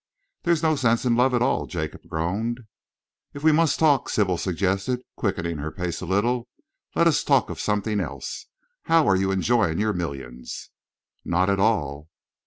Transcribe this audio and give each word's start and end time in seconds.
"There's 0.41 0.63
no 0.63 0.75
sense 0.75 1.05
in 1.05 1.15
love 1.15 1.35
at 1.35 1.43
all," 1.43 1.67
Jacob 1.67 2.07
groaned. 2.07 2.61
"If 3.35 3.43
we 3.43 3.51
must 3.51 3.77
talk," 3.77 4.09
Sybil 4.09 4.35
suggested, 4.39 5.03
quickening 5.15 5.59
her 5.59 5.69
pace 5.69 6.01
a 6.01 6.07
little, 6.07 6.47
"let 6.95 7.05
us 7.05 7.23
talk 7.23 7.51
of 7.51 7.59
something 7.59 7.99
else. 7.99 8.47
How 8.85 9.05
are 9.05 9.15
you 9.15 9.29
enjoying 9.29 9.77
your 9.77 9.93
millions?" 9.93 10.71
"Not 11.23 11.51
at 11.51 11.59
all." 11.59 12.09